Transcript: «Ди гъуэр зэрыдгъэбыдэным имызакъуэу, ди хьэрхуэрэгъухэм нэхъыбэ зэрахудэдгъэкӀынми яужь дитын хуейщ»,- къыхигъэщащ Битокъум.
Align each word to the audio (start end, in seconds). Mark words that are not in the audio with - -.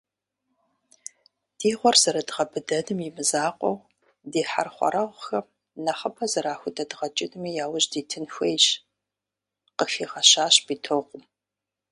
«Ди 1.57 1.69
гъуэр 1.79 1.95
зэрыдгъэбыдэным 2.01 2.99
имызакъуэу, 3.07 3.77
ди 4.31 4.41
хьэрхуэрэгъухэм 4.49 5.45
нэхъыбэ 5.83 6.25
зэрахудэдгъэкӀынми 6.31 7.51
яужь 7.63 7.87
дитын 7.91 8.25
хуейщ»,- 8.33 8.65
къыхигъэщащ 9.77 10.55
Битокъум. 10.65 11.23